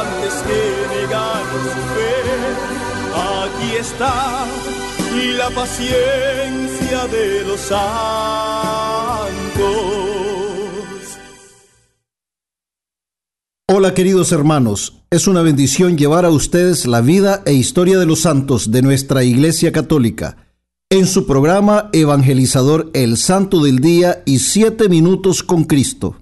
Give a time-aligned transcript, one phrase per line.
[0.00, 0.60] antes que
[1.74, 2.16] su fe.
[3.14, 4.46] Aquí está
[5.38, 7.86] la paciencia de los santos.
[13.68, 18.20] Hola queridos hermanos, es una bendición llevar a ustedes la vida e historia de los
[18.20, 20.36] santos de nuestra Iglesia Católica
[20.90, 26.16] en su programa evangelizador El Santo del Día y Siete Minutos con Cristo.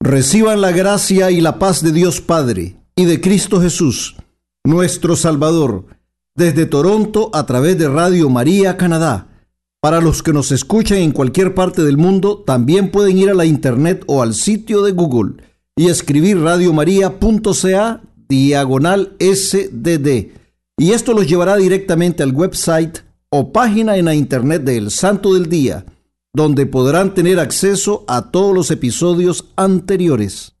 [0.00, 4.16] Reciban la gracia y la paz de Dios Padre y de Cristo Jesús,
[4.64, 5.86] nuestro Salvador,
[6.34, 9.28] desde Toronto a través de Radio María Canadá.
[9.80, 13.46] Para los que nos escuchan en cualquier parte del mundo, también pueden ir a la
[13.46, 15.42] internet o al sitio de Google
[15.76, 20.32] y escribir radiomaria.ca diagonal SDD.
[20.78, 22.98] Y esto los llevará directamente al website
[23.30, 25.86] o página en la internet del Santo del Día,
[26.34, 30.54] donde podrán tener acceso a todos los episodios anteriores.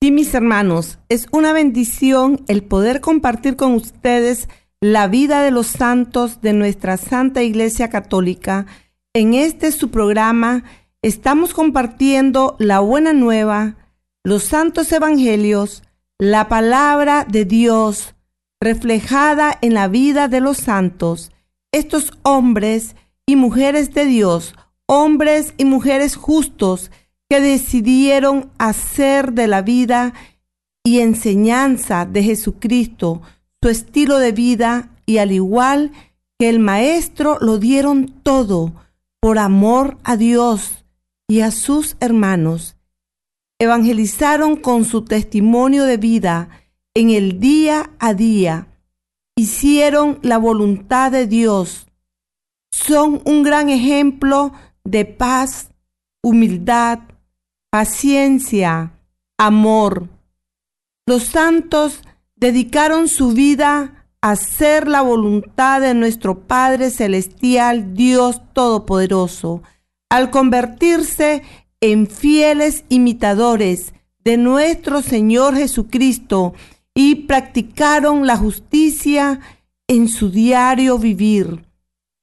[0.00, 4.48] Sí, mis hermanos, es una bendición el poder compartir con ustedes
[4.80, 8.66] la vida de los santos de nuestra Santa Iglesia Católica.
[9.12, 10.62] En este su programa
[11.02, 13.74] estamos compartiendo la buena nueva,
[14.22, 15.82] los santos evangelios,
[16.16, 18.14] la palabra de Dios
[18.60, 21.32] reflejada en la vida de los santos,
[21.72, 22.94] estos hombres
[23.26, 24.54] y mujeres de Dios,
[24.86, 26.92] hombres y mujeres justos
[27.28, 30.14] que decidieron hacer de la vida
[30.84, 33.20] y enseñanza de Jesucristo
[33.62, 35.92] su estilo de vida y al igual
[36.38, 38.72] que el Maestro lo dieron todo
[39.20, 40.84] por amor a Dios
[41.28, 42.76] y a sus hermanos.
[43.58, 46.48] Evangelizaron con su testimonio de vida
[46.94, 48.68] en el día a día.
[49.36, 51.86] Hicieron la voluntad de Dios.
[52.70, 54.52] Son un gran ejemplo
[54.84, 55.70] de paz,
[56.22, 57.00] humildad,
[57.70, 58.92] paciencia,
[59.36, 60.08] amor.
[61.06, 62.02] Los santos
[62.36, 69.62] dedicaron su vida a hacer la voluntad de nuestro Padre Celestial, Dios Todopoderoso,
[70.10, 71.42] al convertirse
[71.80, 73.92] en fieles imitadores
[74.24, 76.54] de nuestro Señor Jesucristo
[76.94, 79.40] y practicaron la justicia
[79.86, 81.64] en su diario vivir.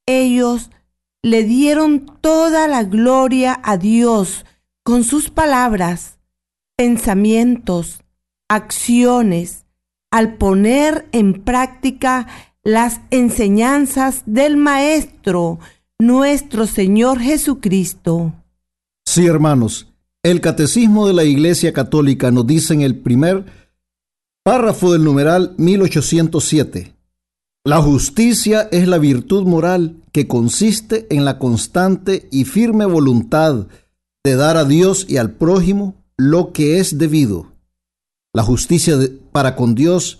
[0.06, 0.72] Ellos
[1.22, 4.46] le dieron toda la gloria a Dios
[4.86, 6.20] con sus palabras,
[6.78, 8.02] pensamientos,
[8.48, 9.66] acciones,
[10.12, 12.28] al poner en práctica
[12.64, 15.58] las enseñanzas del Maestro,
[16.00, 18.34] nuestro Señor Jesucristo.
[19.08, 19.92] Sí, hermanos,
[20.22, 23.44] el Catecismo de la Iglesia Católica nos dice en el primer
[24.44, 26.94] párrafo del numeral 1807,
[27.64, 33.66] la justicia es la virtud moral que consiste en la constante y firme voluntad
[34.26, 37.56] de dar a Dios y al prójimo lo que es debido
[38.36, 38.98] la justicia
[39.32, 40.20] para con Dios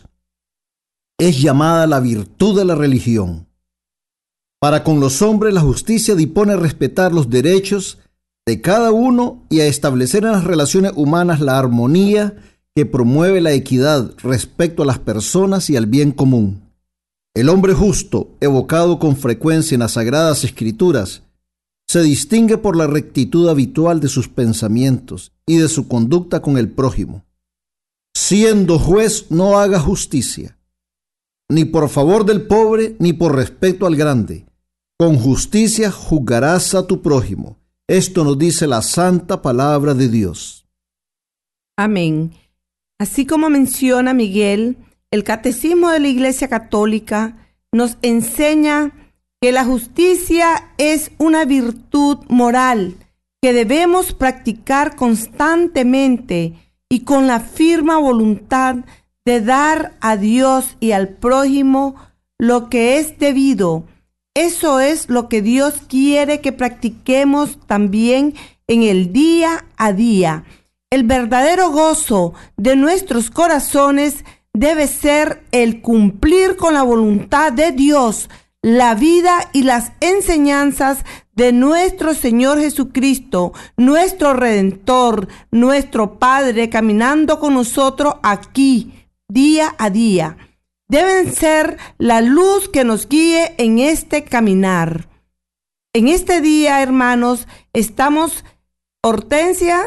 [1.20, 3.50] es llamada la virtud de la religión.
[4.58, 7.98] Para con los hombres la justicia dispone a respetar los derechos
[8.46, 12.38] de cada uno y a establecer en las relaciones humanas la armonía
[12.74, 16.62] que promueve la equidad respecto a las personas y al bien común.
[17.34, 21.24] El hombre justo, evocado con frecuencia en las sagradas escrituras,
[21.88, 26.70] se distingue por la rectitud habitual de sus pensamientos y de su conducta con el
[26.70, 27.26] prójimo
[28.16, 30.58] siendo juez, no haga justicia,
[31.48, 34.46] ni por favor del pobre, ni por respeto al grande.
[34.98, 37.60] Con justicia juzgarás a tu prójimo.
[37.88, 40.66] Esto nos dice la santa palabra de Dios.
[41.78, 42.32] Amén.
[42.98, 44.78] Así como menciona Miguel,
[45.12, 49.05] el Catecismo de la Iglesia Católica nos enseña
[49.46, 52.96] que la justicia es una virtud moral
[53.44, 56.56] que debemos practicar constantemente
[56.90, 58.78] y con la firma voluntad
[59.24, 61.94] de dar a Dios y al prójimo
[62.40, 63.84] lo que es debido.
[64.34, 68.34] Eso es lo que Dios quiere que practiquemos también
[68.66, 70.44] en el día a día.
[70.90, 78.28] El verdadero gozo de nuestros corazones debe ser el cumplir con la voluntad de Dios,
[78.66, 87.54] la vida y las enseñanzas de nuestro Señor Jesucristo, nuestro Redentor, nuestro Padre, caminando con
[87.54, 90.38] nosotros aquí día a día.
[90.88, 95.10] Deben ser la luz que nos guíe en este caminar.
[95.94, 98.44] En este día, hermanos, estamos
[99.04, 99.84] Hortensia,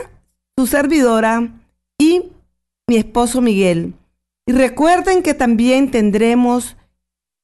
[0.56, 1.50] su servidora,
[1.98, 2.30] y
[2.86, 3.94] mi esposo Miguel.
[4.46, 6.76] Y recuerden que también tendremos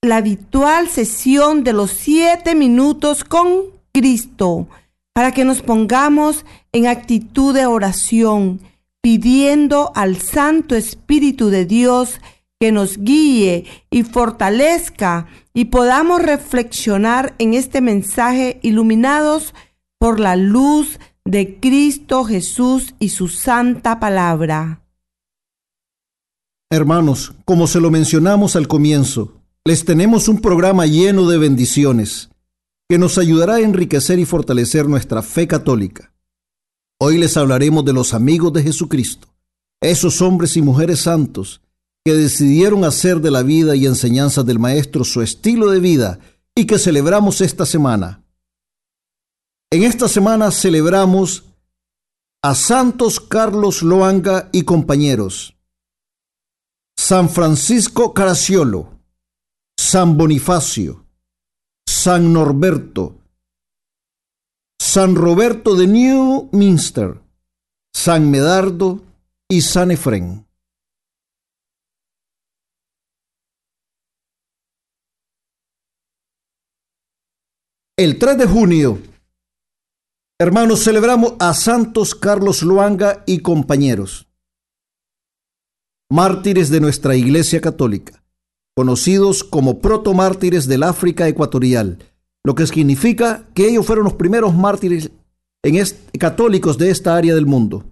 [0.05, 4.69] la habitual sesión de los siete minutos con Cristo
[5.12, 8.61] para que nos pongamos en actitud de oración,
[9.01, 12.21] pidiendo al Santo Espíritu de Dios
[12.59, 19.55] que nos guíe y fortalezca y podamos reflexionar en este mensaje iluminados
[19.99, 24.81] por la luz de Cristo Jesús y su santa palabra.
[26.71, 32.29] Hermanos, como se lo mencionamos al comienzo, les tenemos un programa lleno de bendiciones
[32.87, 36.13] que nos ayudará a enriquecer y fortalecer nuestra fe católica.
[37.01, 39.29] Hoy les hablaremos de los amigos de Jesucristo,
[39.81, 41.63] esos hombres y mujeres santos
[42.05, 46.19] que decidieron hacer de la vida y enseñanzas del Maestro su estilo de vida
[46.55, 48.23] y que celebramos esta semana.
[49.73, 51.45] En esta semana celebramos
[52.43, 55.57] a Santos Carlos Loanga y compañeros.
[56.99, 58.94] San Francisco Caraciolo,
[59.87, 61.05] San Bonifacio,
[61.87, 63.21] San Norberto,
[64.81, 67.21] San Roberto de New Minster,
[67.95, 69.03] San Medardo
[69.47, 70.47] y San Efrén.
[77.99, 78.99] El 3 de junio,
[80.41, 84.27] hermanos, celebramos a Santos Carlos Luanga y compañeros
[86.11, 88.24] mártires de nuestra Iglesia Católica,
[88.75, 91.99] conocidos como protomártires del África Ecuatorial,
[92.44, 95.11] lo que significa que ellos fueron los primeros mártires
[96.19, 97.85] católicos de esta área del mundo.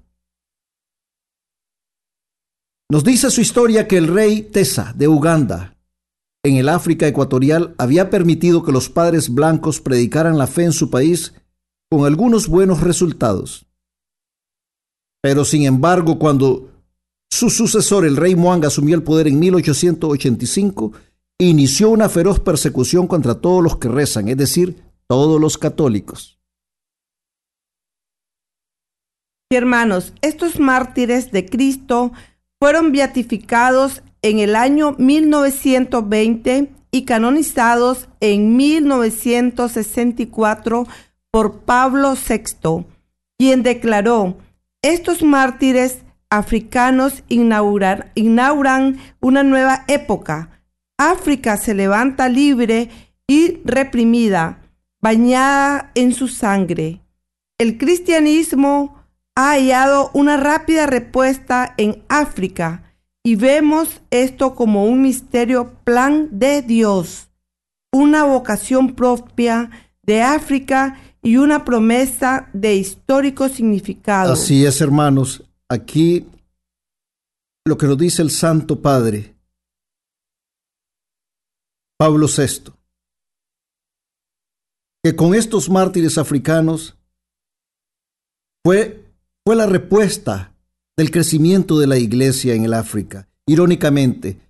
[2.91, 5.79] Nos dice su historia que el rey Tesa de Uganda,
[6.45, 10.91] en el África Ecuatorial, había permitido que los padres blancos predicaran la fe en su
[10.91, 11.33] país
[11.91, 13.67] con algunos buenos resultados.
[15.23, 16.72] Pero sin embargo, cuando
[17.33, 20.93] su sucesor, el rey Muang, asumió el poder en 1885
[21.39, 26.39] e inició una feroz persecución contra todos los que rezan, es decir, todos los católicos.
[29.51, 32.13] Hermanos, estos mártires de Cristo
[32.61, 40.87] fueron beatificados en el año 1920 y canonizados en 1964
[41.31, 42.85] por Pablo VI,
[43.39, 44.37] quien declaró,
[44.83, 46.03] estos mártires
[46.33, 50.63] africanos inauguran una nueva época.
[50.97, 52.89] África se levanta libre
[53.27, 54.63] y reprimida,
[55.03, 57.03] bañada en su sangre.
[57.59, 58.97] El cristianismo
[59.37, 66.63] ha hallado una rápida respuesta en África y vemos esto como un misterio plan de
[66.63, 67.29] Dios,
[67.93, 69.71] una vocación propia
[70.03, 74.33] de África y una promesa de histórico significado.
[74.33, 75.45] Así es, hermanos.
[75.73, 76.27] Aquí
[77.65, 79.35] lo que nos dice el Santo Padre,
[81.97, 82.75] Pablo VI,
[85.03, 86.99] que con estos mártires africanos
[88.63, 89.15] fue,
[89.47, 90.55] fue la respuesta
[90.95, 93.31] del crecimiento de la iglesia en el África.
[93.47, 94.43] Irónicamente,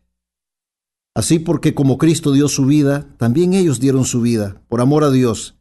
[1.14, 5.12] así porque como Cristo dio su vida, también ellos dieron su vida por amor a
[5.12, 5.54] Dios.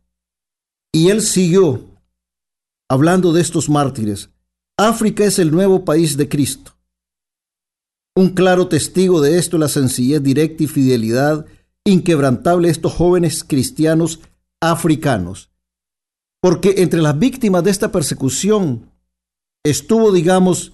[0.92, 2.02] Y él siguió
[2.90, 4.32] hablando de estos mártires
[4.88, 6.76] África es el nuevo país de Cristo.
[8.16, 11.46] Un claro testigo de esto es la sencillez directa y fidelidad
[11.86, 14.22] inquebrantable de estos jóvenes cristianos
[14.60, 15.52] africanos.
[16.42, 18.92] Porque entre las víctimas de esta persecución
[19.64, 20.74] estuvo, digamos,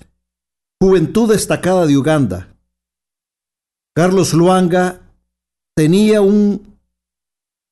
[0.81, 2.55] juventud destacada de Uganda.
[3.93, 5.01] Carlos Luanga
[5.75, 6.77] tenía un,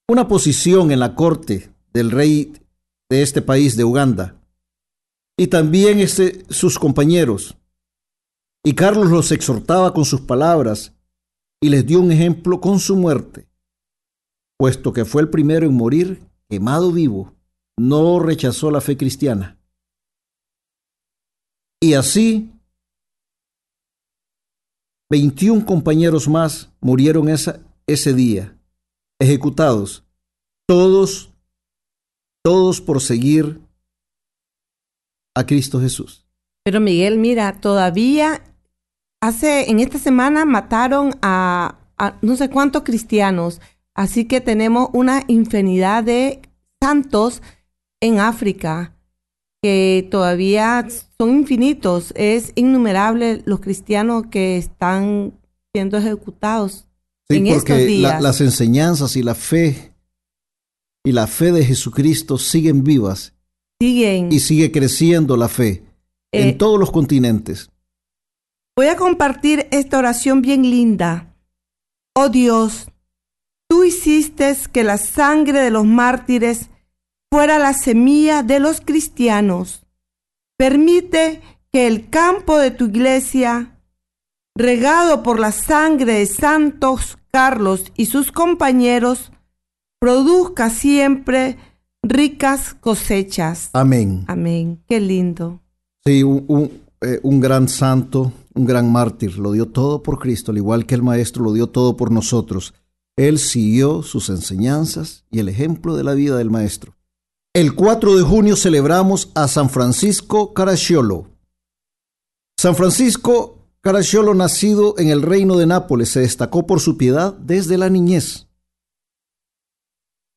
[0.10, 2.54] una posición en la corte del rey
[3.10, 4.36] de este país de Uganda
[5.38, 7.58] y también este, sus compañeros.
[8.64, 10.94] Y Carlos los exhortaba con sus palabras
[11.62, 13.48] y les dio un ejemplo con su muerte,
[14.58, 17.34] puesto que fue el primero en morir quemado vivo,
[17.78, 19.60] no rechazó la fe cristiana.
[21.82, 22.52] Y así
[25.10, 28.58] 21 compañeros más murieron esa, ese día,
[29.20, 30.04] ejecutados,
[30.68, 31.32] todos,
[32.44, 33.62] todos por seguir
[35.36, 36.26] a Cristo Jesús.
[36.64, 38.42] Pero Miguel, mira, todavía
[39.22, 43.62] hace, en esta semana mataron a, a no sé cuántos cristianos,
[43.94, 46.42] así que tenemos una infinidad de
[46.82, 47.42] santos
[48.02, 48.94] en África
[49.62, 50.88] que todavía
[51.20, 55.34] son infinitos, es innumerable los cristianos que están
[55.74, 56.88] siendo ejecutados
[57.28, 58.14] Sí, en estos porque días.
[58.14, 59.94] la- las enseñanzas y la fe
[61.04, 63.34] y la fe de Jesucristo siguen vivas
[63.80, 64.32] Siguen.
[64.32, 65.84] y sigue creciendo la fe
[66.32, 67.70] Eh, en todos los continentes.
[68.76, 71.34] Voy a compartir esta oración bien linda.
[72.14, 72.88] Oh Dios,
[73.70, 76.70] tú hiciste que la sangre de los mártires
[77.32, 79.86] fuera la semilla de los cristianos.
[80.58, 81.42] Permite
[81.72, 83.78] que el campo de tu iglesia,
[84.56, 89.32] regado por la sangre de Santos Carlos y sus compañeros,
[90.00, 91.58] produzca siempre
[92.08, 93.70] ricas cosechas.
[93.74, 94.24] Amén.
[94.28, 94.84] Amén.
[94.88, 95.62] Qué lindo.
[96.06, 96.72] Sí, un, un,
[97.02, 100.96] eh, un gran santo, un gran mártir, lo dio todo por Cristo, al igual que
[100.96, 102.74] el Maestro lo dio todo por nosotros.
[103.18, 106.96] Él siguió sus enseñanzas y el ejemplo de la vida del Maestro.
[107.54, 111.28] El 4 de junio celebramos a San Francisco Caracciolo.
[112.58, 117.78] San Francisco Caracciolo, nacido en el reino de Nápoles, se destacó por su piedad desde
[117.78, 118.45] la niñez.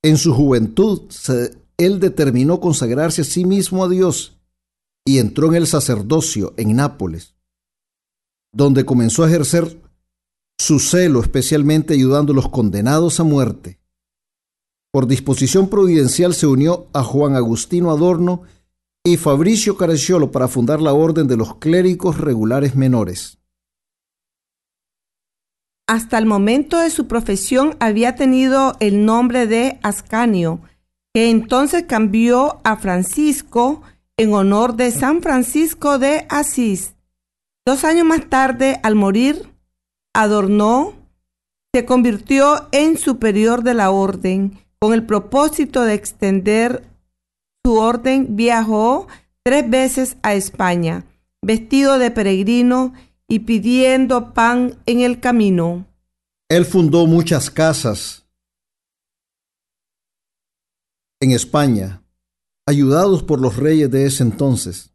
[0.03, 1.03] En su juventud,
[1.77, 4.39] él determinó consagrarse a sí mismo a Dios
[5.05, 7.35] y entró en el sacerdocio en Nápoles,
[8.53, 9.81] donde comenzó a ejercer
[10.59, 13.81] su celo, especialmente ayudando a los condenados a muerte.
[14.93, 18.43] Por disposición providencial se unió a Juan Agustino Adorno
[19.05, 23.38] y Fabricio Caracciolo para fundar la Orden de los Clérigos Regulares Menores.
[25.89, 30.61] Hasta el momento de su profesión había tenido el nombre de Ascanio,
[31.15, 33.81] que entonces cambió a Francisco
[34.19, 36.95] en honor de San Francisco de Asís.
[37.65, 39.49] Dos años más tarde, al morir,
[40.15, 40.93] Adornó
[41.75, 44.59] se convirtió en superior de la orden.
[44.81, 46.85] Con el propósito de extender
[47.65, 49.09] su orden, viajó
[49.43, 51.05] tres veces a España,
[51.41, 52.93] vestido de peregrino
[53.29, 55.87] y pidiendo pan en el camino.
[56.49, 58.25] Él fundó muchas casas
[61.21, 62.03] en España,
[62.67, 64.95] ayudados por los reyes de ese entonces.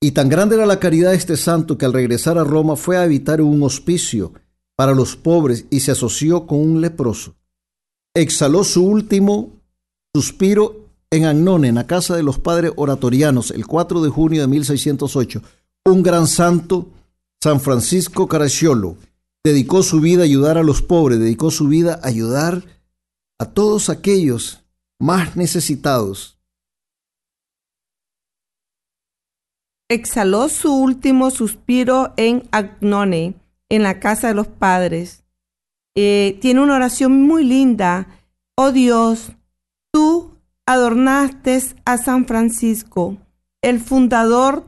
[0.00, 2.98] Y tan grande era la caridad de este santo que al regresar a Roma fue
[2.98, 4.34] a habitar un hospicio
[4.76, 7.36] para los pobres y se asoció con un leproso.
[8.14, 9.62] Exhaló su último
[10.14, 14.48] suspiro en Agnone, en la casa de los padres oratorianos, el 4 de junio de
[14.48, 15.42] 1608.
[15.86, 16.88] Un gran santo,
[17.42, 18.96] San Francisco Caracciolo,
[19.44, 22.64] dedicó su vida a ayudar a los pobres, dedicó su vida a ayudar
[23.38, 24.64] a todos aquellos
[24.98, 26.38] más necesitados.
[29.90, 33.34] Exhaló su último suspiro en Agnone,
[33.68, 35.24] en la casa de los padres.
[35.94, 38.08] Eh, tiene una oración muy linda.
[38.56, 39.32] Oh Dios,
[39.92, 43.18] tú adornaste a San Francisco,
[43.60, 44.64] el fundador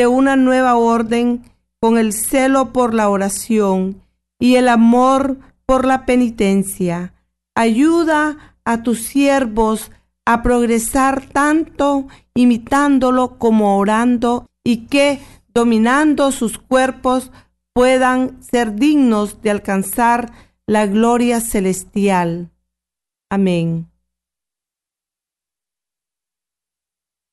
[0.00, 1.42] de una nueva orden,
[1.78, 4.00] con el celo por la oración
[4.38, 7.12] y el amor por la penitencia.
[7.54, 9.92] Ayuda a tus siervos
[10.24, 15.20] a progresar tanto imitándolo como orando y que,
[15.52, 17.30] dominando sus cuerpos,
[17.74, 20.32] puedan ser dignos de alcanzar
[20.66, 22.48] la gloria celestial.
[23.28, 23.90] Amén.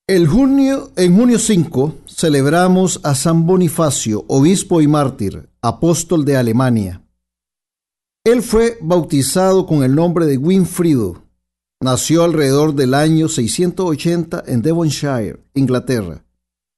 [0.09, 7.03] El junio, en junio 5 celebramos a San Bonifacio, obispo y mártir, apóstol de Alemania.
[8.23, 11.23] Él fue bautizado con el nombre de Winfrido.
[11.81, 16.23] Nació alrededor del año 680 en Devonshire, Inglaterra.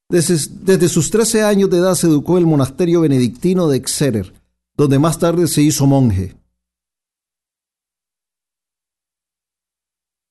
[0.09, 4.33] Desde, desde, sus 13 años de edad se educó en el monasterio benedictino de Exeter,
[4.75, 6.35] donde más tarde se hizo monje.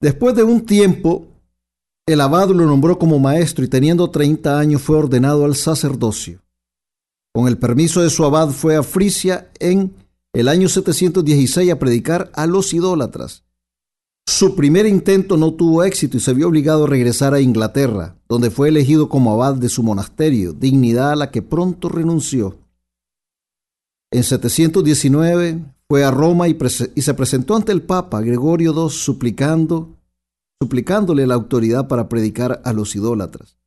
[0.01, 1.38] Después de un tiempo,
[2.09, 6.41] el abad lo nombró como maestro y teniendo 30 años fue ordenado al sacerdocio.
[7.35, 9.95] Con el permiso de su abad fue a Frisia en
[10.33, 13.45] el año 716 a predicar a los idólatras.
[14.27, 18.51] Su primer intento no tuvo éxito y se vio obligado a regresar a Inglaterra, donde
[18.51, 22.57] fue elegido como abad de su monasterio, dignidad a la que pronto renunció.
[24.11, 26.57] En 719 fue a Roma y,
[26.95, 29.98] y se presentó ante el Papa Gregorio II suplicando,
[30.61, 33.59] suplicándole la autoridad para predicar a los idólatras.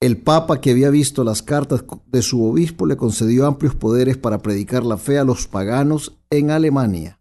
[0.00, 4.38] El Papa, que había visto las cartas de su obispo, le concedió amplios poderes para
[4.38, 7.18] predicar la fe a los paganos en Alemania.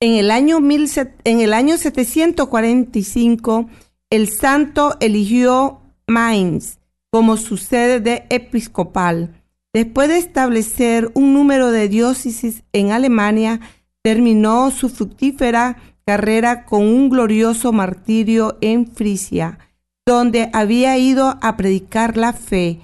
[0.00, 3.68] En el año, en el año 745,
[4.10, 6.78] el santo eligió Mainz
[7.10, 9.40] como su sede de episcopal.
[9.72, 13.60] Después de establecer un número de diócesis en Alemania,
[14.02, 19.58] terminó su fructífera carrera con un glorioso martirio en Frisia
[20.06, 22.80] donde había ido a predicar la fe.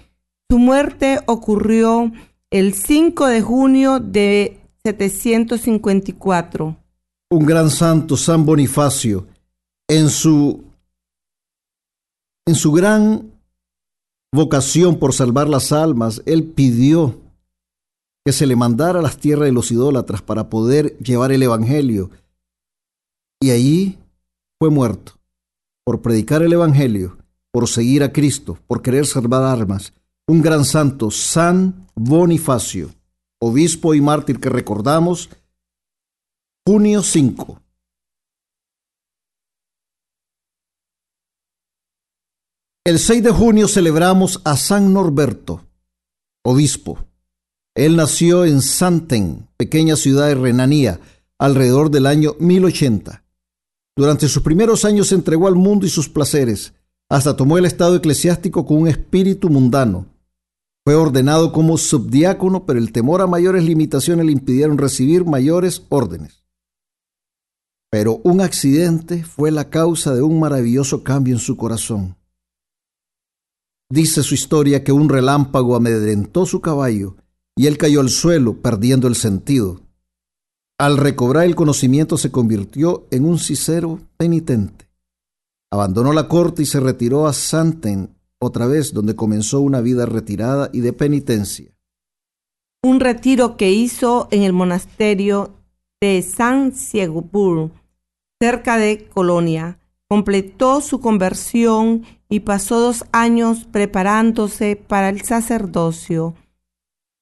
[0.51, 2.11] Su muerte ocurrió
[2.51, 6.77] el 5 de junio de 754.
[7.31, 9.27] Un gran santo, San Bonifacio,
[9.89, 10.65] en su,
[12.47, 13.31] en su gran
[14.33, 17.21] vocación por salvar las almas, él pidió
[18.25, 22.11] que se le mandara a las tierras de los idólatras para poder llevar el Evangelio.
[23.41, 23.99] Y allí
[24.59, 25.15] fue muerto
[25.85, 27.17] por predicar el Evangelio,
[27.51, 29.95] por seguir a Cristo, por querer salvar armas,
[30.29, 32.91] un gran santo, San Bonifacio,
[33.41, 35.31] obispo y mártir que recordamos,
[36.67, 37.61] junio 5.
[42.85, 45.67] El 6 de junio celebramos a San Norberto,
[46.45, 46.99] obispo.
[47.75, 51.01] Él nació en Santen, pequeña ciudad de Renanía,
[51.39, 53.20] alrededor del año 1080.
[54.01, 56.73] Durante sus primeros años se entregó al mundo y sus placeres,
[57.11, 60.07] hasta tomó el estado eclesiástico con un espíritu mundano.
[60.87, 66.47] Fue ordenado como subdiácono, pero el temor a mayores limitaciones le impidieron recibir mayores órdenes.
[67.91, 72.17] Pero un accidente fue la causa de un maravilloso cambio en su corazón.
[73.91, 77.17] Dice su historia que un relámpago amedrentó su caballo
[77.55, 79.83] y él cayó al suelo, perdiendo el sentido.
[80.81, 84.89] Al recobrar el conocimiento se convirtió en un cicero penitente.
[85.71, 90.71] Abandonó la corte y se retiró a Santen otra vez, donde comenzó una vida retirada
[90.73, 91.71] y de penitencia.
[92.83, 95.51] Un retiro que hizo en el monasterio
[96.01, 97.73] de San Siegburg,
[98.41, 99.79] cerca de Colonia.
[100.09, 106.37] Completó su conversión y pasó dos años preparándose para el sacerdocio,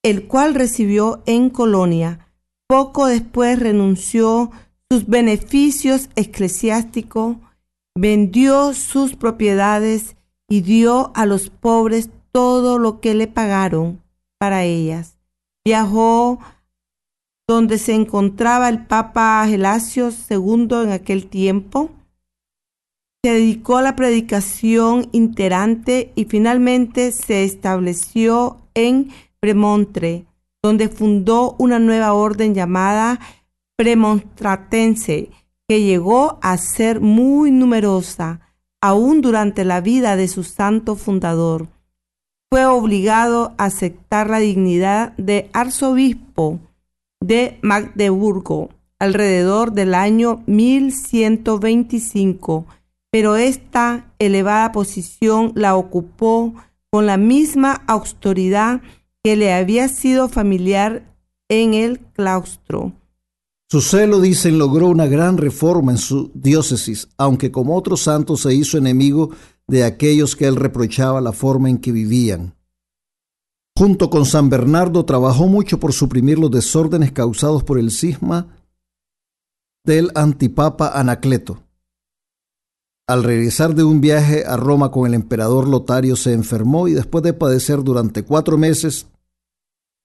[0.04, 2.27] el cual recibió en Colonia
[2.68, 4.50] poco después renunció
[4.90, 7.36] sus beneficios eclesiásticos,
[7.96, 10.16] vendió sus propiedades
[10.48, 14.02] y dio a los pobres todo lo que le pagaron
[14.38, 15.18] para ellas.
[15.64, 16.38] Viajó
[17.48, 21.90] donde se encontraba el Papa Gelasio II en aquel tiempo.
[23.24, 30.27] Se dedicó a la predicación iterante y finalmente se estableció en Premontre,
[30.62, 33.20] donde fundó una nueva orden llamada
[33.76, 35.30] premonstratense,
[35.68, 38.40] que llegó a ser muy numerosa,
[38.80, 41.68] aún durante la vida de su santo fundador.
[42.50, 46.58] Fue obligado a aceptar la dignidad de arzobispo
[47.20, 52.66] de Magdeburgo alrededor del año 1125,
[53.10, 56.54] pero esta elevada posición la ocupó
[56.90, 58.82] con la misma autoridad
[59.22, 61.14] que le había sido familiar
[61.48, 62.92] en el claustro.
[63.70, 68.54] Su celo, dicen, logró una gran reforma en su diócesis, aunque como otros santos se
[68.54, 69.30] hizo enemigo
[69.66, 72.54] de aquellos que él reprochaba la forma en que vivían.
[73.76, 78.56] Junto con San Bernardo trabajó mucho por suprimir los desórdenes causados por el cisma
[79.84, 81.62] del antipapa Anacleto.
[83.08, 87.24] Al regresar de un viaje a Roma con el emperador Lotario se enfermó y después
[87.24, 89.06] de padecer durante cuatro meses,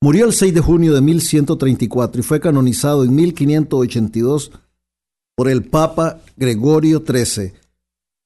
[0.02, 4.52] murió el 6 de junio de 1134 y fue canonizado en 1582
[5.36, 7.52] por el Papa Gregorio XIII,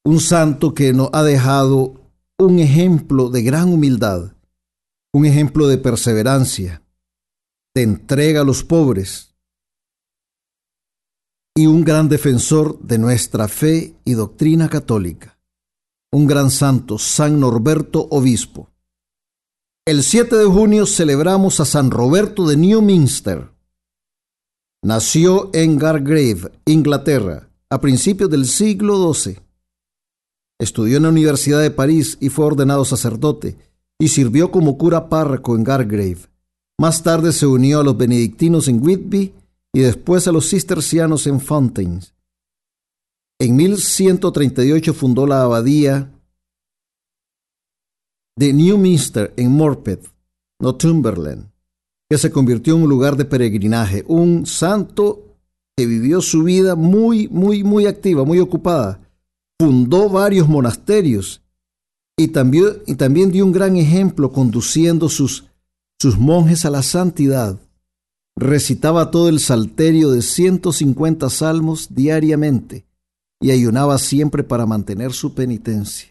[0.04, 1.94] un santo que nos ha dejado
[2.38, 4.32] un ejemplo de gran humildad,
[5.12, 6.82] un ejemplo de perseverancia,
[7.74, 9.27] de entrega a los pobres,
[11.58, 15.40] y un gran defensor de nuestra fe y doctrina católica,
[16.12, 18.70] un gran santo, San Norberto Obispo.
[19.84, 23.50] El 7 de junio celebramos a San Roberto de Newminster.
[24.84, 29.40] Nació en Gargrave, Inglaterra, a principios del siglo XII.
[30.60, 33.56] Estudió en la Universidad de París y fue ordenado sacerdote
[33.98, 36.20] y sirvió como cura párroco en Gargrave.
[36.78, 39.34] Más tarde se unió a los benedictinos en Whitby
[39.72, 42.14] y después a los cistercianos en Fountains.
[43.40, 46.12] En 1138 fundó la abadía
[48.36, 50.12] de Newminster en Morpeth,
[50.60, 51.50] Northumberland,
[52.08, 55.36] que se convirtió en un lugar de peregrinaje, un santo
[55.76, 59.00] que vivió su vida muy, muy, muy activa, muy ocupada.
[59.60, 61.42] Fundó varios monasterios
[62.16, 65.46] y también, y también dio un gran ejemplo conduciendo sus,
[66.00, 67.60] sus monjes a la santidad.
[68.40, 72.86] Recitaba todo el salterio de 150 salmos diariamente
[73.40, 76.08] y ayunaba siempre para mantener su penitencia.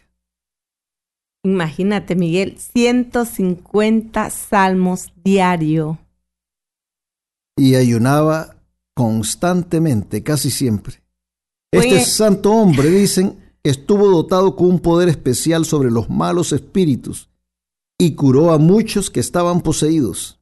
[1.42, 5.98] Imagínate, Miguel, 150 salmos diario.
[7.56, 8.56] Y ayunaba
[8.94, 11.02] constantemente, casi siempre.
[11.72, 17.30] Este santo hombre, dicen, estuvo dotado con un poder especial sobre los malos espíritus
[17.98, 20.37] y curó a muchos que estaban poseídos.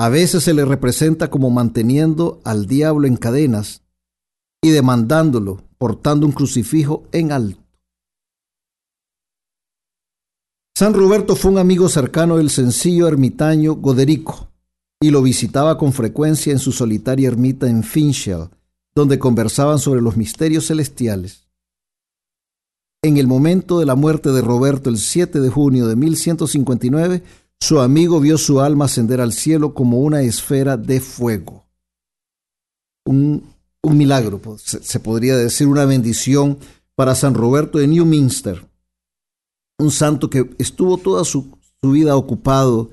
[0.00, 3.82] A veces se le representa como manteniendo al diablo en cadenas
[4.62, 7.60] y demandándolo, portando un crucifijo en alto.
[10.74, 14.48] San Roberto fue un amigo cercano del sencillo ermitaño Goderico
[15.02, 18.48] y lo visitaba con frecuencia en su solitaria ermita en Finchel,
[18.94, 21.46] donde conversaban sobre los misterios celestiales.
[23.02, 27.22] En el momento de la muerte de Roberto el 7 de junio de 1159,
[27.60, 31.66] su amigo vio su alma ascender al cielo como una esfera de fuego.
[33.04, 36.58] Un, milagro, se, podría decir una bendición
[36.94, 38.66] para San Roberto de Newminster,
[39.78, 42.90] un santo que estuvo toda su vida ocupado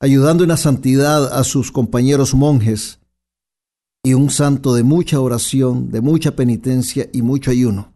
[0.00, 3.00] ayudando en la santidad a sus compañeros monjes,
[4.04, 7.94] y un santo de mucha oración, de mucha penitencia y mucho ayuno.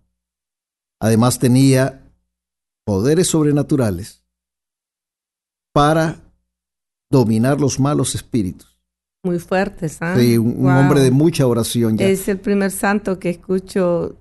[1.01, 2.11] Además tenía
[2.87, 4.25] poderes sobrenaturales
[5.79, 6.17] para
[7.09, 8.77] dominar los malos espíritus.
[9.23, 10.17] Muy fuertes, ¿ah?
[10.19, 11.97] Sí, un, hombre de mucha oración.
[12.01, 14.17] Es el primer santo que escucho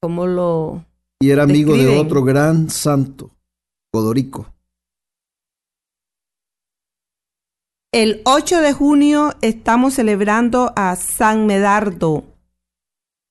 [0.00, 0.84] cómo lo...
[1.20, 3.30] Y era amigo de otro gran santo,
[3.92, 4.52] Godorico.
[7.92, 12.24] El 8 de junio estamos celebrando a San Medardo.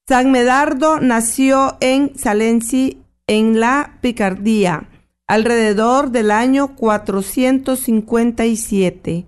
[0.07, 4.87] San Medardo nació en Salenci, en la Picardía,
[5.27, 9.25] alrededor del año 457.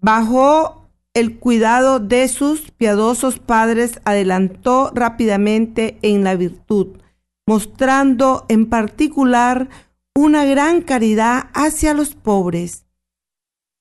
[0.00, 6.98] Bajo el cuidado de sus piadosos padres, adelantó rápidamente en la virtud,
[7.46, 9.70] mostrando en particular
[10.14, 12.86] una gran caridad hacia los pobres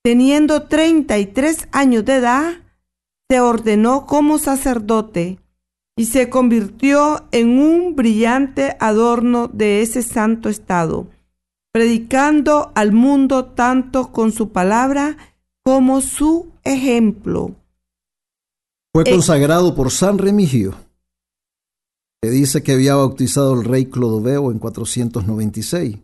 [0.06, 2.54] Teniendo 33 años de edad,
[3.28, 5.40] se ordenó como sacerdote
[5.98, 11.08] y se convirtió en un brillante adorno de ese santo estado,
[11.76, 15.18] predicando al mundo tanto con su palabra
[15.62, 17.54] como su ejemplo.
[18.94, 20.74] Fue eh, consagrado por San Remigio,
[22.22, 25.98] que dice que había bautizado el rey Clodoveo en 496.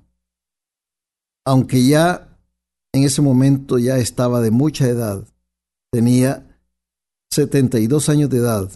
[1.45, 2.37] Aunque ya
[2.91, 5.25] en ese momento ya estaba de mucha edad.
[5.89, 6.59] Tenía
[7.29, 8.69] 72 años de edad.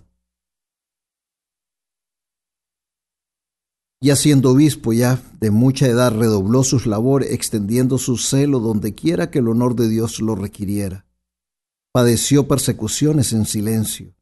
[4.06, 9.32] Ya siendo obispo ya de mucha edad, redobló sus labores, extendiendo su celo donde quiera
[9.32, 11.08] que el honor de Dios lo requiriera.
[11.92, 14.14] Padeció persecuciones en silencio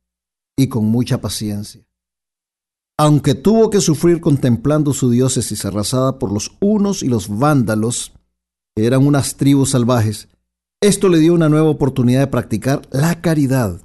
[0.55, 1.85] y con mucha paciencia.
[2.97, 8.13] Aunque tuvo que sufrir contemplando su diócesis arrasada por los unos y los vándalos,
[8.77, 10.29] eran unas tribus salvajes,
[10.79, 13.81] esto le dio una nueva oportunidad de practicar la caridad.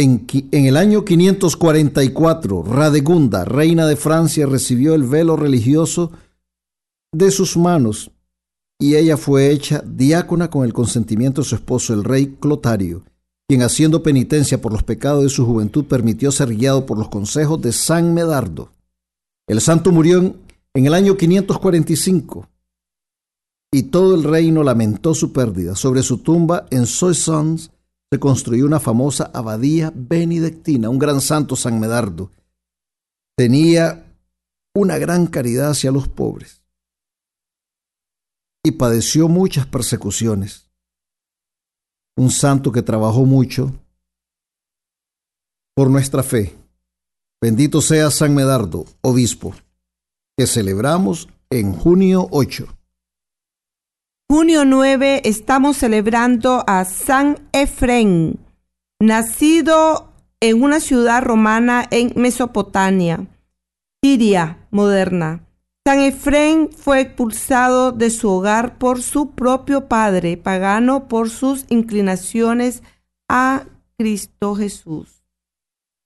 [0.00, 6.10] En, el año 544, Radegunda, reina de Francia, recibió el velo religioso
[7.12, 8.10] de sus manos
[8.80, 13.02] y ella fue hecha diácona con el consentimiento de su esposo, el rey Clotario,
[13.46, 17.60] quien haciendo penitencia por los pecados de su juventud permitió ser guiado por los consejos
[17.60, 18.70] de San Medardo.
[19.46, 20.36] El santo murió en,
[20.72, 22.48] en el año 545
[23.70, 25.76] y todo el reino lamentó su pérdida.
[25.76, 27.70] Sobre su tumba en Soissons
[28.12, 32.30] se construyó una famosa abadía benedictina, un gran santo San Medardo.
[33.36, 34.16] Tenía
[34.74, 36.62] una gran caridad hacia los pobres
[38.64, 40.70] y padeció muchas persecuciones.
[42.16, 43.72] Un santo que trabajó mucho
[45.74, 46.56] por nuestra fe.
[47.40, 49.54] Bendito sea San Medardo, obispo,
[50.36, 52.79] que celebramos en junio 8.
[54.32, 58.38] Junio 9 estamos celebrando a San Efren,
[59.00, 63.26] nacido en una ciudad romana en Mesopotamia,
[64.00, 65.48] Siria moderna.
[65.84, 72.84] San Efren fue expulsado de su hogar por su propio padre, pagano por sus inclinaciones
[73.28, 73.64] a
[73.98, 75.24] Cristo Jesús.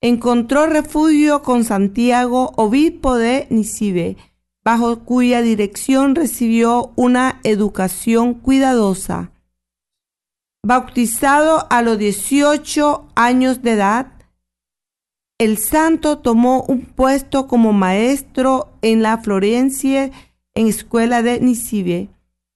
[0.01, 4.17] Encontró refugio con Santiago, obispo de Nisibe,
[4.65, 9.31] bajo cuya dirección recibió una educación cuidadosa.
[10.63, 14.07] Bautizado a los 18 años de edad,
[15.37, 20.09] el santo tomó un puesto como maestro en la Florencia
[20.55, 22.09] en escuela de Nisibe.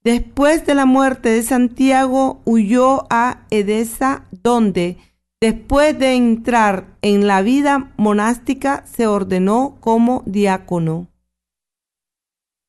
[0.03, 4.97] Después de la muerte de Santiago, huyó a Edesa, donde,
[5.39, 11.08] después de entrar en la vida monástica, se ordenó como diácono.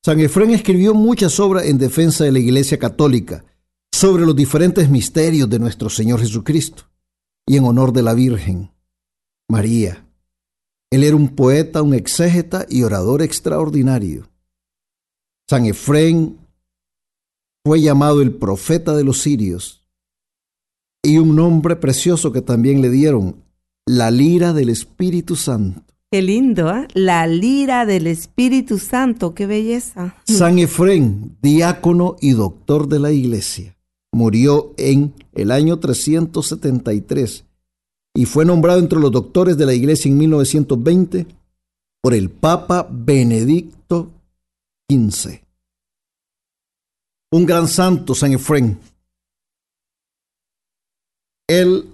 [0.03, 3.45] San Efrén escribió muchas obras en defensa de la Iglesia Católica
[3.91, 6.85] sobre los diferentes misterios de nuestro Señor Jesucristo
[7.45, 8.71] y en honor de la Virgen
[9.47, 10.07] María.
[10.91, 14.27] Él era un poeta, un exégeta y orador extraordinario.
[15.47, 16.39] San Efrén
[17.63, 19.87] fue llamado el profeta de los sirios
[21.03, 23.43] y un nombre precioso que también le dieron,
[23.85, 25.90] la lira del Espíritu Santo.
[26.11, 26.89] Qué lindo, ¿eh?
[26.93, 30.17] La lira del Espíritu Santo, qué belleza.
[30.25, 33.77] San Efrén, diácono y doctor de la iglesia,
[34.11, 37.45] murió en el año 373
[38.13, 41.27] y fue nombrado entre los doctores de la iglesia en 1920
[42.01, 44.11] por el Papa Benedicto
[44.89, 45.39] XV.
[47.31, 48.77] Un gran santo, San Efrén.
[51.47, 51.85] Él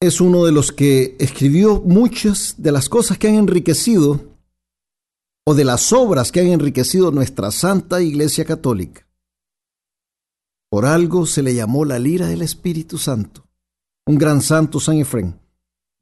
[0.00, 4.20] es uno de los que escribió muchas de las cosas que han enriquecido
[5.44, 9.06] o de las obras que han enriquecido nuestra Santa Iglesia Católica.
[10.70, 13.44] Por algo se le llamó la lira del Espíritu Santo,
[14.06, 15.40] un gran santo San Efrén,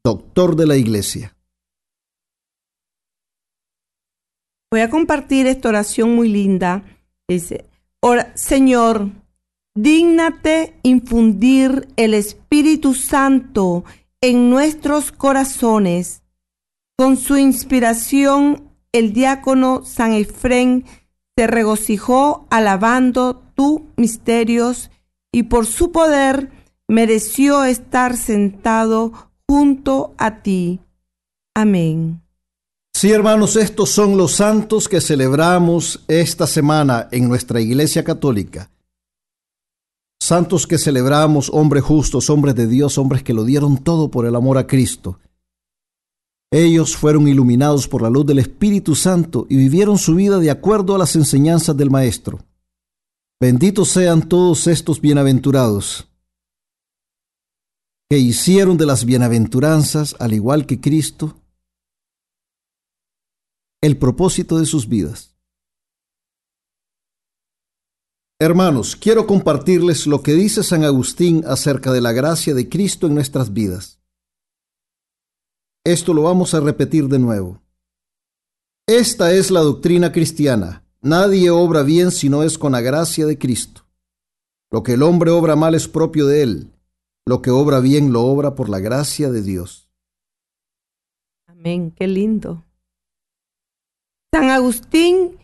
[0.05, 1.37] doctor de la Iglesia.
[4.71, 6.85] Voy a compartir esta oración muy linda.
[7.29, 7.67] Dice,
[8.35, 9.11] Señor,
[9.77, 13.85] Dígnate infundir el Espíritu Santo
[14.23, 16.23] en nuestros corazones.
[16.97, 20.87] Con su inspiración, el diácono San Efrén
[21.37, 24.91] se regocijó alabando tus misterios
[25.31, 26.51] y por su poder
[26.89, 29.13] mereció estar sentado
[29.47, 30.81] junto a ti.
[31.55, 32.23] Amén.
[32.95, 38.71] Sí, hermanos, estos son los santos que celebramos esta semana en nuestra Iglesia Católica.
[40.21, 44.35] Santos que celebramos, hombres justos, hombres de Dios, hombres que lo dieron todo por el
[44.35, 45.21] amor a Cristo.
[46.51, 50.95] Ellos fueron iluminados por la luz del Espíritu Santo y vivieron su vida de acuerdo
[50.95, 52.39] a las enseñanzas del Maestro.
[53.41, 56.09] Benditos sean todos estos bienaventurados
[58.09, 61.37] que hicieron de las bienaventuranzas, al igual que Cristo,
[63.83, 65.36] el propósito de sus vidas.
[68.39, 73.15] Hermanos, quiero compartirles lo que dice San Agustín acerca de la gracia de Cristo en
[73.15, 73.99] nuestras vidas.
[75.85, 77.63] Esto lo vamos a repetir de nuevo.
[78.87, 80.85] Esta es la doctrina cristiana.
[81.01, 83.87] Nadie obra bien si no es con la gracia de Cristo.
[84.71, 86.73] Lo que el hombre obra mal es propio de él.
[87.25, 89.89] Lo que obra bien lo obra por la gracia de Dios.
[91.47, 92.65] Amén, qué lindo.
[94.31, 95.39] San Agustín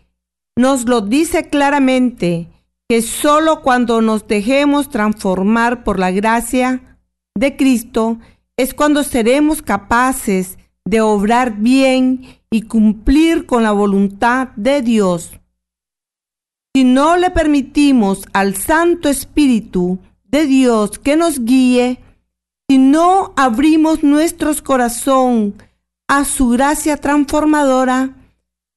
[0.57, 2.52] nos lo dice claramente
[2.93, 6.99] que solo cuando nos dejemos transformar por la gracia
[7.35, 8.19] de Cristo
[8.59, 15.41] es cuando seremos capaces de obrar bien y cumplir con la voluntad de Dios.
[16.75, 21.99] Si no le permitimos al Santo Espíritu de Dios que nos guíe,
[22.69, 25.55] si no abrimos nuestros corazón
[26.09, 28.19] a su gracia transformadora,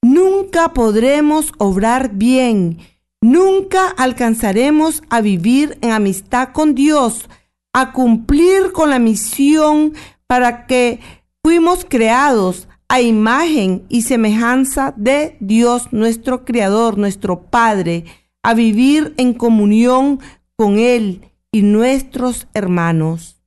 [0.00, 2.78] nunca podremos obrar bien
[3.28, 7.28] Nunca alcanzaremos a vivir en amistad con Dios,
[7.72, 9.94] a cumplir con la misión
[10.28, 11.00] para que
[11.42, 18.04] fuimos creados a imagen y semejanza de Dios nuestro Creador, nuestro Padre,
[18.44, 20.20] a vivir en comunión
[20.54, 23.42] con Él y nuestros hermanos.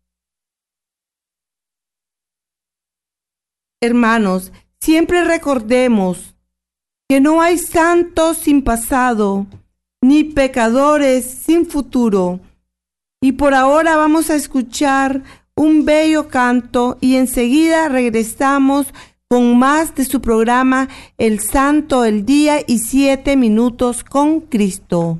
[3.80, 6.36] Hermanos, siempre recordemos
[7.08, 9.48] que no hay santos sin pasado,
[10.02, 12.40] ni pecadores sin futuro.
[13.22, 15.24] Y por ahora vamos a escuchar
[15.56, 18.88] un bello canto y enseguida regresamos
[19.28, 25.20] con más de su programa El Santo, el Día y Siete Minutos con Cristo.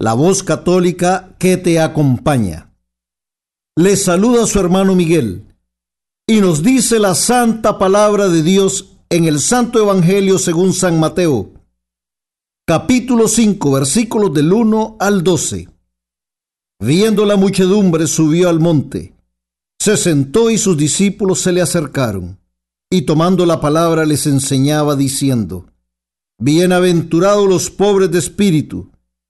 [0.00, 2.72] la voz católica que te acompaña.
[3.76, 5.44] Le saluda su hermano Miguel
[6.26, 11.52] y nos dice la santa palabra de Dios en el Santo Evangelio según San Mateo,
[12.66, 15.68] capítulo 5, versículos del 1 al 12.
[16.80, 19.12] Viendo la muchedumbre subió al monte,
[19.78, 22.38] se sentó y sus discípulos se le acercaron,
[22.88, 25.66] y tomando la palabra les enseñaba diciendo,
[26.38, 28.90] Bienaventurados los pobres de espíritu,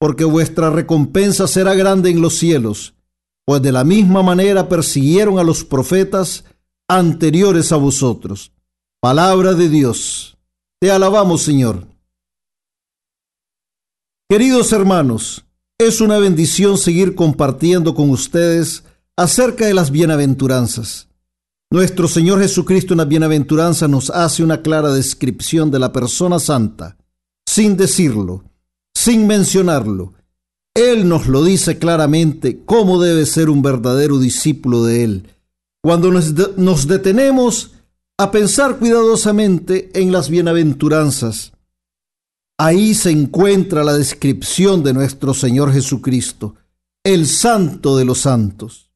[0.00, 2.94] porque vuestra recompensa será grande en los cielos,
[3.44, 6.44] pues de la misma manera persiguieron a los profetas
[6.88, 8.50] anteriores a vosotros.
[9.00, 10.38] Palabra de Dios.
[10.80, 11.86] Te alabamos, Señor.
[14.28, 15.44] Queridos hermanos,
[15.78, 18.84] es una bendición seguir compartiendo con ustedes
[19.16, 21.08] acerca de las bienaventuranzas.
[21.70, 26.96] Nuestro Señor Jesucristo en la bienaventuranza nos hace una clara descripción de la persona santa,
[27.46, 28.49] sin decirlo,
[28.94, 30.14] sin mencionarlo.
[30.74, 35.28] Él nos lo dice claramente cómo debe ser un verdadero discípulo de Él.
[35.82, 37.72] Cuando nos, detenemos
[38.18, 41.52] a pensar cuidadosamente en las bienaventuranzas,
[42.58, 46.54] ahí se encuentra la descripción de nuestro Señor Jesucristo,
[47.02, 48.90] el santo de los santos.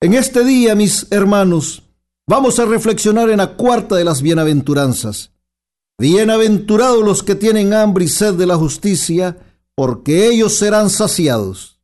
[0.00, 1.84] En este día, mis hermanos,
[2.28, 5.32] Vamos a reflexionar en la cuarta de las bienaventuranzas.
[6.00, 9.36] Bienaventurados los que tienen hambre y sed de la justicia,
[9.74, 11.80] porque ellos serán saciados.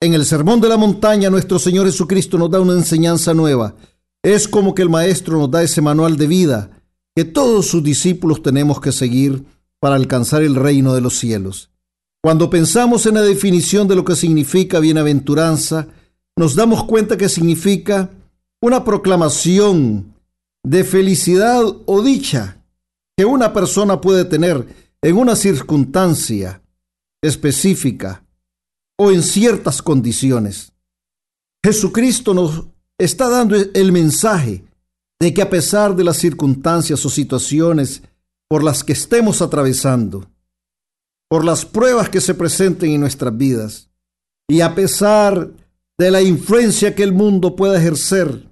[0.00, 3.74] En el Sermón de la Montaña nuestro Señor Jesucristo nos da una enseñanza nueva.
[4.22, 6.70] Es como que el Maestro nos da ese manual de vida
[7.16, 9.44] que todos sus discípulos tenemos que seguir
[9.80, 11.72] para alcanzar el reino de los cielos.
[12.22, 15.88] Cuando pensamos en la definición de lo que significa bienaventuranza,
[16.36, 18.10] nos damos cuenta que significa
[18.60, 20.14] una proclamación
[20.62, 22.57] de felicidad o dicha
[23.18, 24.64] que una persona puede tener
[25.02, 26.62] en una circunstancia
[27.20, 28.24] específica
[28.96, 30.72] o en ciertas condiciones.
[31.64, 34.64] Jesucristo nos está dando el mensaje
[35.18, 38.02] de que a pesar de las circunstancias o situaciones
[38.48, 40.30] por las que estemos atravesando,
[41.28, 43.90] por las pruebas que se presenten en nuestras vidas,
[44.48, 45.50] y a pesar
[45.98, 48.48] de la influencia que el mundo pueda ejercer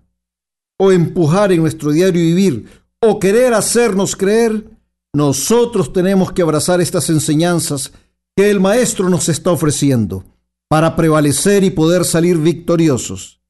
[0.76, 4.70] o empujar en nuestro diario vivir o querer hacernos creer,
[5.14, 7.92] nosotros tenemos que abrazar estas enseñanzas
[8.36, 10.24] que el Maestro nos está ofreciendo
[10.68, 13.40] para prevalecer y poder salir victoriosos.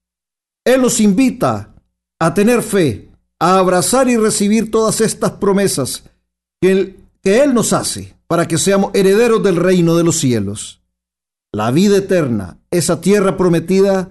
[0.64, 1.74] Él nos invita
[2.20, 6.04] a tener fe, a abrazar y recibir todas estas promesas
[6.60, 10.82] que Él, que él nos hace para que seamos herederos del reino de los cielos.
[11.52, 14.10] La vida eterna, esa tierra prometida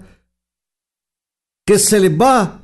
[1.66, 2.60] que se le va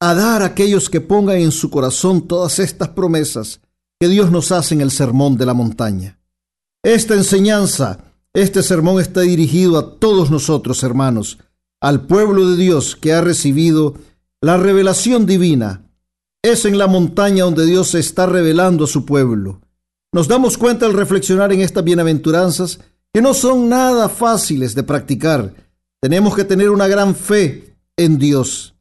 [0.00, 3.60] a dar a aquellos que pongan en su corazón todas estas promesas
[4.00, 6.20] que Dios nos hace en el sermón de la montaña.
[6.84, 11.38] Esta enseñanza, este sermón está dirigido a todos nosotros, hermanos,
[11.80, 13.94] al pueblo de Dios que ha recibido
[14.40, 15.90] la revelación divina.
[16.42, 19.60] Es en la montaña donde Dios se está revelando a su pueblo.
[20.12, 22.78] Nos damos cuenta al reflexionar en estas bienaventuranzas
[23.12, 25.54] que no son nada fáciles de practicar.
[26.00, 28.77] Tenemos que tener una gran fe en Dios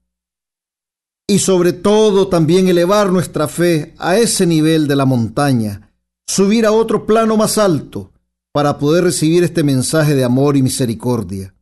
[1.27, 5.93] y sobre todo también elevar nuestra fe a ese nivel de la montaña,
[6.25, 8.13] subir a otro plano más alto
[8.53, 11.53] para poder recibir este mensaje de amor y misericordia.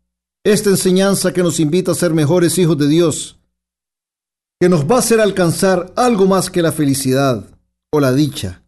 [0.44, 3.40] Esta enseñanza que nos invita a ser mejores hijos de Dios,
[4.60, 7.50] que nos va a hacer alcanzar algo más que la felicidad
[7.92, 8.64] o la dicha.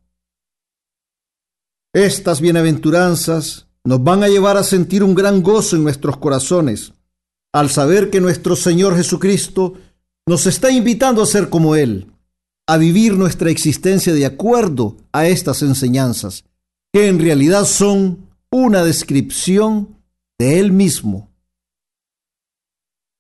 [1.94, 6.94] Estas bienaventuranzas nos van a llevar a sentir un gran gozo en nuestros corazones
[7.54, 9.76] al saber que nuestro Señor Jesucristo
[10.28, 12.12] nos está invitando a ser como Él,
[12.68, 16.44] a vivir nuestra existencia de acuerdo a estas enseñanzas,
[16.94, 19.96] que en realidad son una descripción
[20.38, 21.32] de Él mismo.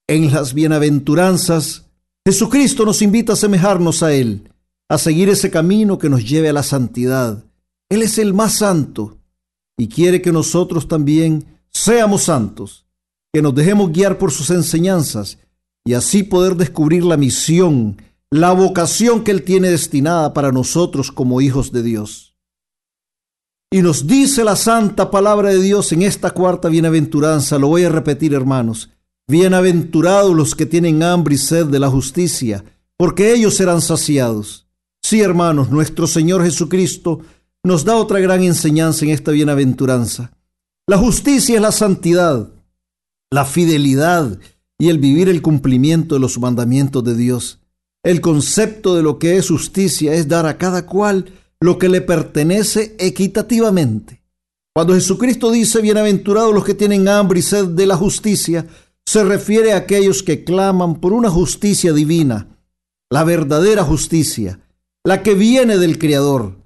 [0.09, 1.85] En las bienaventuranzas,
[2.25, 4.51] Jesucristo nos invita a asemejarnos a Él,
[4.89, 7.45] a seguir ese camino que nos lleve a la santidad.
[7.89, 9.17] Él es el más santo
[9.77, 12.85] y quiere que nosotros también seamos santos,
[13.31, 15.37] que nos dejemos guiar por sus enseñanzas
[15.87, 17.95] y así poder descubrir la misión,
[18.29, 22.35] la vocación que Él tiene destinada para nosotros como hijos de Dios.
[23.71, 27.89] Y nos dice la santa palabra de Dios en esta cuarta bienaventuranza, lo voy a
[27.89, 28.89] repetir hermanos,
[29.29, 32.65] bienaventurados los que tienen hambre y sed de la justicia,
[32.97, 34.67] porque ellos serán saciados.
[35.01, 37.21] Sí, hermanos, nuestro Señor Jesucristo
[37.63, 40.33] nos da otra gran enseñanza en esta bienaventuranza.
[40.85, 42.49] La justicia es la santidad,
[43.31, 44.37] la fidelidad
[44.79, 47.59] y el vivir el cumplimiento de los mandamientos de Dios.
[48.03, 52.01] El concepto de lo que es justicia es dar a cada cual lo que le
[52.01, 54.23] pertenece equitativamente.
[54.73, 58.67] Cuando Jesucristo dice bienaventurados los que tienen hambre y sed de la justicia,
[59.05, 62.47] se refiere a aquellos que claman por una justicia divina,
[63.09, 64.59] la verdadera justicia,
[65.03, 66.57] la que viene del Creador,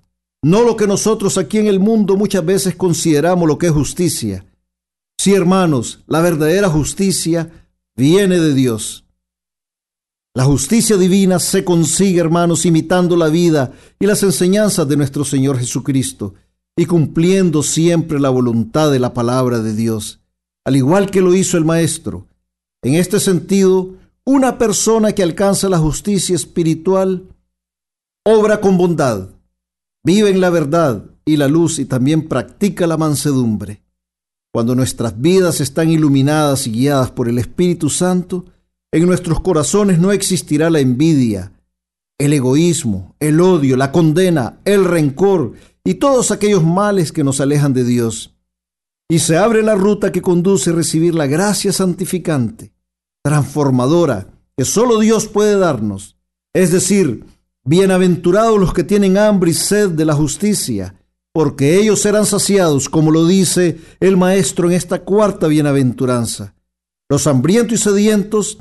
[0.44, 4.44] no lo que nosotros aquí en el mundo muchas veces consideramos lo que es justicia.
[5.20, 7.61] Sí, hermanos, la verdadera justicia
[7.96, 9.06] viene de Dios.
[10.34, 15.60] La justicia divina se consigue, hermanos, imitando la vida y las enseñanzas de nuestro Señor
[15.60, 16.36] Jesucristo
[16.78, 20.22] y cumpliendo siempre la voluntad de la palabra de Dios,
[20.64, 22.28] al igual que lo hizo el Maestro.
[22.82, 27.28] En este sentido, una persona que alcanza la justicia espiritual
[28.24, 29.30] obra con bondad,
[30.04, 33.84] vive en la verdad y la luz y también practica la mansedumbre.
[34.52, 38.46] Cuando nuestras vidas están iluminadas y guiadas por el Espíritu Santo,
[38.92, 41.54] en nuestros corazones no existirá la envidia,
[42.18, 47.74] el egoísmo, el odio, la condena, el rencor y todos aquellos males que nos alejan
[47.74, 48.36] de Dios.
[49.10, 52.74] Y se abre la ruta que conduce a recibir la gracia santificante,
[53.24, 54.28] transformadora,
[54.58, 56.18] que solo Dios puede darnos.
[56.54, 57.26] Es decir,
[57.64, 60.96] bienaventurados los que tienen hambre y sed de la justicia,
[61.34, 66.56] porque ellos serán saciados, como lo dice el Maestro en esta cuarta bienaventuranza.
[67.10, 68.60] Los hambrientos y sedientos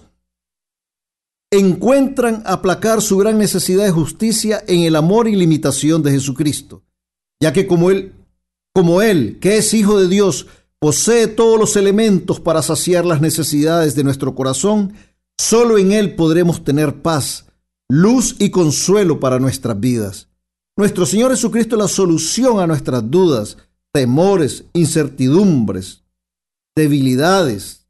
[1.51, 6.83] encuentran aplacar su gran necesidad de justicia en el amor y limitación de Jesucristo,
[7.41, 8.13] ya que como él,
[8.73, 10.47] como él, que es hijo de Dios,
[10.79, 14.95] posee todos los elementos para saciar las necesidades de nuestro corazón,
[15.39, 17.47] solo en él podremos tener paz,
[17.89, 20.30] luz y consuelo para nuestras vidas.
[20.77, 23.57] Nuestro Señor Jesucristo es la solución a nuestras dudas,
[23.93, 26.03] temores, incertidumbres,
[26.75, 27.87] debilidades,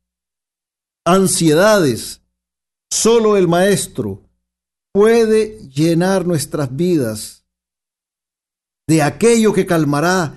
[1.05, 2.21] ansiedades,
[2.93, 4.21] Solo el Maestro
[4.93, 7.45] puede llenar nuestras vidas
[8.89, 10.35] de aquello que calmará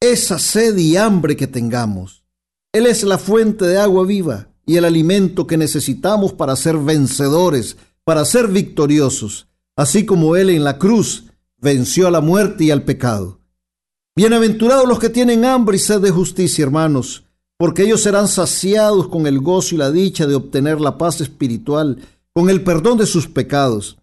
[0.00, 2.24] esa sed y hambre que tengamos.
[2.72, 7.76] Él es la fuente de agua viva y el alimento que necesitamos para ser vencedores,
[8.02, 9.46] para ser victoriosos,
[9.76, 11.25] así como Él en la cruz
[11.58, 13.40] venció a la muerte y al pecado.
[14.14, 17.24] Bienaventurados los que tienen hambre y sed de justicia, hermanos,
[17.58, 21.98] porque ellos serán saciados con el gozo y la dicha de obtener la paz espiritual,
[22.34, 23.98] con el perdón de sus pecados.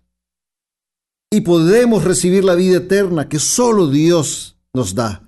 [1.31, 5.23] Y podemos recibir la vida eterna que solo Dios nos da.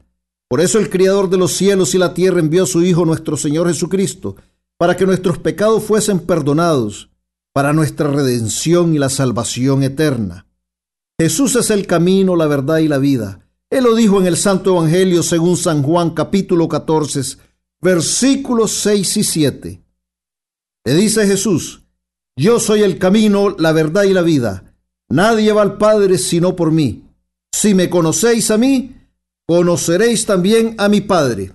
[0.47, 3.38] Por eso el Criador de los cielos y la tierra envió a su Hijo nuestro
[3.38, 4.36] Señor Jesucristo,
[4.78, 7.09] para que nuestros pecados fuesen perdonados,
[7.53, 10.45] para nuestra redención y la salvación eterna.
[11.18, 13.47] Jesús es el camino, la verdad y la vida.
[13.70, 17.38] Él lo dijo en el Santo Evangelio según San Juan capítulo 14,
[17.82, 19.84] versículos 6 y 7.
[20.84, 21.84] Le dice Jesús,
[22.36, 24.76] yo soy el camino, la verdad y la vida.
[25.07, 27.05] Nadie va al Padre sino por mí.
[27.53, 28.95] Si me conocéis a mí,
[29.47, 31.53] conoceréis también a mi Padre.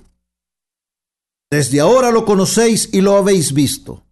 [1.51, 4.05] Desde ahora lo conocéis y lo habéis visto.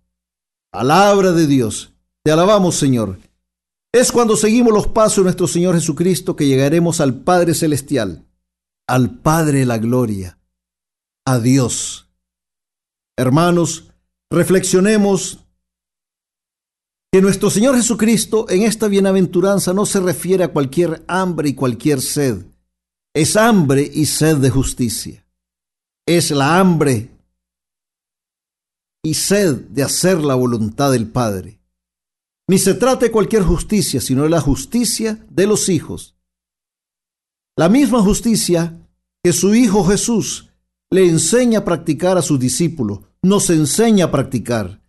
[0.71, 1.95] Palabra de Dios.
[2.23, 3.19] Te alabamos, Señor.
[3.93, 8.27] Es cuando seguimos los pasos de nuestro Señor Jesucristo que llegaremos al Padre Celestial,
[8.87, 10.39] al Padre de la Gloria
[11.25, 12.09] a Dios.
[13.17, 13.93] Hermanos,
[14.31, 15.45] reflexionemos
[17.11, 22.01] que nuestro Señor Jesucristo en esta bienaventuranza no se refiere a cualquier hambre y cualquier
[22.01, 22.45] sed.
[23.15, 25.27] Es hambre y sed de justicia.
[26.07, 27.11] Es la hambre
[29.03, 31.58] y sed de hacer la voluntad del Padre.
[32.49, 36.17] Ni se trata de cualquier justicia, sino de la justicia de los hijos.
[37.57, 38.75] La misma justicia
[39.23, 40.49] que su Hijo Jesús
[40.91, 44.81] le enseña a practicar a sus discípulos, nos enseña a practicar.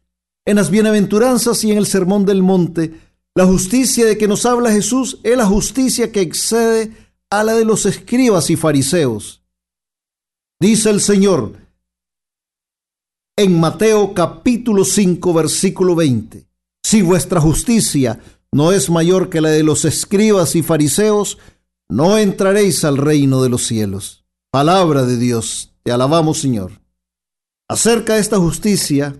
[0.45, 2.93] En las bienaventuranzas y en el sermón del monte,
[3.35, 6.93] la justicia de que nos habla Jesús es la justicia que excede
[7.29, 9.43] a la de los escribas y fariseos.
[10.59, 11.57] Dice el Señor
[13.37, 16.48] en Mateo capítulo 5 versículo 20,
[16.83, 18.19] si vuestra justicia
[18.51, 21.37] no es mayor que la de los escribas y fariseos,
[21.89, 24.25] no entraréis al reino de los cielos.
[24.51, 25.73] Palabra de Dios.
[25.83, 26.81] Te alabamos, Señor.
[27.67, 29.15] Acerca de esta justicia,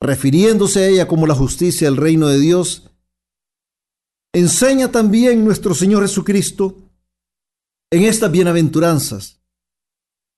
[0.00, 2.90] refiriéndose a ella como la justicia del reino de Dios,
[4.32, 6.76] enseña también nuestro Señor Jesucristo
[7.92, 9.40] en estas bienaventuranzas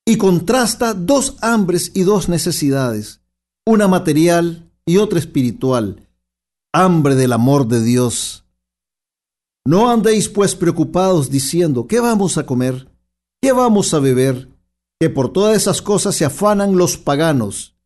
[0.07, 3.23] y contrasta dos hambres y dos necesidades,
[3.67, 6.06] una material y otra espiritual,
[6.85, 8.45] hambre del amor de Dios.
[9.65, 12.89] No andéis pues preocupados diciendo, ¿qué vamos a comer?
[13.41, 14.57] ¿Qué vamos a beber?
[14.99, 17.77] que por todas esas cosas se afanan los paganos.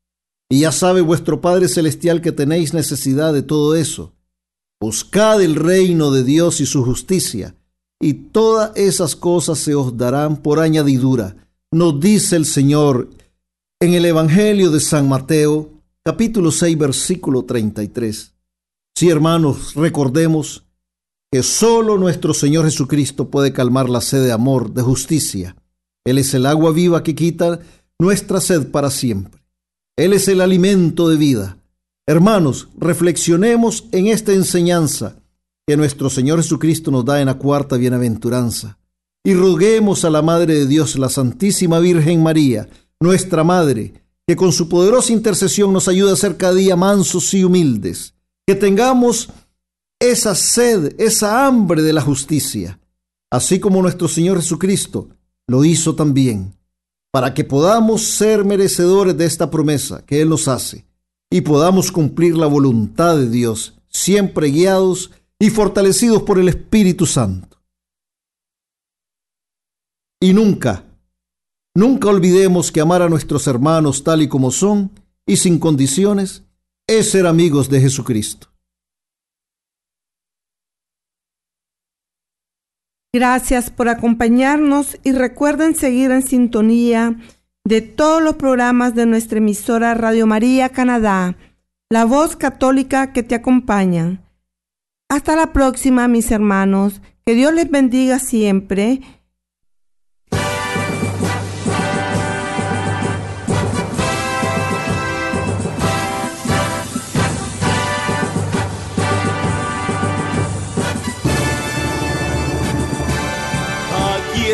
[0.49, 4.15] Y ya sabe vuestro Padre Celestial que tenéis necesidad de todo eso.
[4.81, 7.55] Buscad el reino de Dios y su justicia,
[8.01, 11.37] y todas esas cosas se os darán por añadidura.
[11.71, 13.11] Nos dice el Señor
[13.79, 15.71] en el Evangelio de San Mateo,
[16.03, 18.35] capítulo 6, versículo 33.
[19.01, 20.67] Sí, hermanos, recordemos
[21.33, 25.57] que solo nuestro Señor Jesucristo puede calmar la sed de amor, de justicia,
[26.05, 27.61] él es el agua viva que quita
[27.99, 29.43] nuestra sed para siempre.
[29.97, 31.57] Él es el alimento de vida.
[32.07, 35.17] Hermanos, reflexionemos en esta enseñanza
[35.67, 38.77] que nuestro Señor Jesucristo nos da en la cuarta bienaventuranza.
[39.25, 42.69] Y roguemos a la Madre de Dios, la Santísima Virgen María,
[43.01, 43.95] nuestra Madre,
[44.27, 48.13] que con su poderosa intercesión nos ayude a ser cada día mansos y humildes,
[48.51, 49.29] que tengamos
[50.01, 52.81] esa sed, esa hambre de la justicia,
[53.31, 55.09] así como nuestro Señor Jesucristo
[55.47, 56.57] lo hizo también,
[57.13, 60.85] para que podamos ser merecedores de esta promesa que Él nos hace
[61.31, 67.57] y podamos cumplir la voluntad de Dios, siempre guiados y fortalecidos por el Espíritu Santo.
[70.19, 70.87] Y nunca,
[71.73, 74.91] nunca olvidemos que amar a nuestros hermanos tal y como son
[75.25, 76.43] y sin condiciones
[76.91, 78.49] es ser amigos de Jesucristo.
[83.13, 87.17] Gracias por acompañarnos y recuerden seguir en sintonía
[87.65, 91.37] de todos los programas de nuestra emisora Radio María Canadá,
[91.91, 94.25] la voz católica que te acompaña.
[95.09, 97.03] Hasta la próxima, mis hermanos.
[97.25, 99.01] Que Dios les bendiga siempre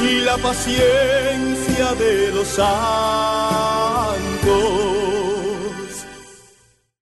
[0.00, 2.70] la paciencia de los santos.